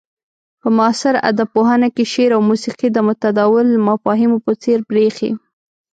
[0.61, 5.31] په معاصر ادب پوهنه کې شعر او موسيقي د متداول مفاهيمو په څير بريښي.